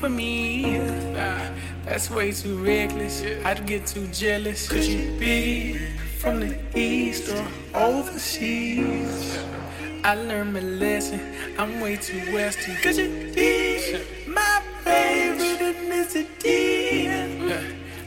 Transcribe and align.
for 0.00 0.08
me. 0.08 0.78
Nah, 1.12 1.50
that's 1.84 2.10
way 2.10 2.32
too 2.32 2.56
reckless. 2.64 3.22
I'd 3.44 3.66
get 3.66 3.86
too 3.86 4.06
jealous. 4.06 4.66
Could 4.66 4.84
you 4.84 5.12
be 5.18 5.76
from 6.18 6.40
the 6.40 6.56
east 6.74 7.28
or 7.28 7.46
overseas? 7.74 9.38
I 10.02 10.14
learned 10.14 10.54
my 10.54 10.60
lesson. 10.60 11.20
I'm 11.58 11.80
way 11.80 11.96
too 11.96 12.32
western. 12.32 12.76
Could 12.76 12.96
you 12.96 13.30
be 13.34 14.00
my 14.26 14.62
favorite 14.82 15.76
ethnicity? 15.76 16.80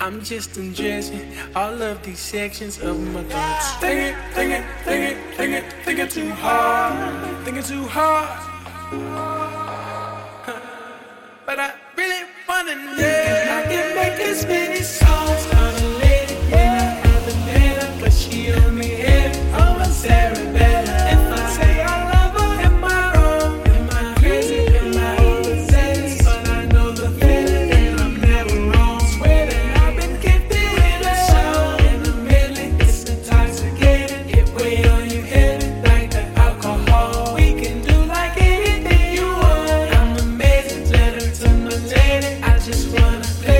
I'm 0.00 0.22
just 0.24 0.56
undressing 0.56 1.36
all 1.54 1.82
of 1.82 2.02
these 2.02 2.18
sections 2.18 2.78
of 2.78 2.98
my 3.12 3.22
thoughts. 3.24 3.74
Thinking, 3.76 4.16
thinking, 4.32 4.64
thinking, 4.84 5.18
thinking, 5.36 5.64
thinking 5.84 6.08
too 6.08 6.30
hard. 6.30 7.44
Thinking 7.44 7.62
too 7.62 7.86
hard 7.86 9.33
but 11.56 11.60
I 11.60 11.72
really 11.96 12.26
wanna 12.48 12.74
know. 12.74 13.54
I 13.58 13.62
can 13.68 13.94
make 13.94 14.28
as 14.28 14.44
many. 14.44 15.03
Daily, 41.88 42.42
I 42.42 42.58
just 42.60 42.88
wanna 42.98 43.53